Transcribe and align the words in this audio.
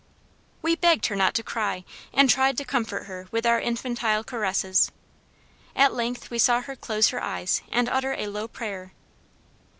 "We 0.63 0.75
begged 0.75 1.05
her 1.05 1.15
not 1.15 1.35
to 1.35 1.43
cry 1.43 1.83
and 2.11 2.27
tried 2.27 2.57
to 2.57 2.65
comfort 2.65 3.03
her 3.03 3.27
with 3.29 3.45
our 3.45 3.59
infantile 3.59 4.23
caresses. 4.23 4.89
At 5.75 5.93
length 5.93 6.31
we 6.31 6.39
saw 6.39 6.61
her 6.61 6.75
close 6.75 7.09
her 7.09 7.21
eyes 7.21 7.61
and 7.71 7.87
utter 7.87 8.13
a 8.15 8.25
low 8.25 8.47
prayer. 8.47 8.93